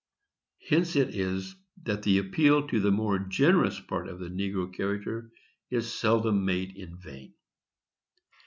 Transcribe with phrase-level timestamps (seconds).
[0.67, 5.29] Hence it is that the appeal to the more generous part of the negro character
[5.69, 7.35] is seldom made in vain.